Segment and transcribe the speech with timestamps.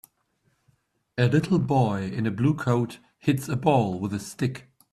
[1.15, 4.67] A little boy in a blue coat hits a ball with a stick.